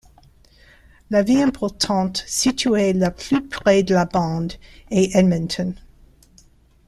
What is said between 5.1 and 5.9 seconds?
Edmonton.